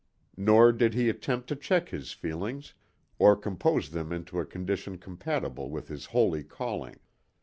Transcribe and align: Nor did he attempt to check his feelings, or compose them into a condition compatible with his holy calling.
Nor 0.35 0.71
did 0.71 0.95
he 0.95 1.09
attempt 1.09 1.47
to 1.49 1.55
check 1.55 1.89
his 1.89 2.11
feelings, 2.11 2.73
or 3.19 3.35
compose 3.35 3.91
them 3.91 4.11
into 4.11 4.39
a 4.39 4.47
condition 4.47 4.97
compatible 4.97 5.69
with 5.69 5.89
his 5.89 6.05
holy 6.07 6.43
calling. 6.43 6.95